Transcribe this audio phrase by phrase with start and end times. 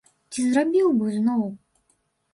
[0.35, 1.43] Ці зрабіў бы зноў?